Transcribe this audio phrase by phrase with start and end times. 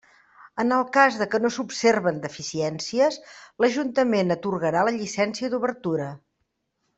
[0.61, 3.19] En el cas que no s'observen deficiències,
[3.65, 6.11] l'ajuntament atorgarà la llicència d'obertura.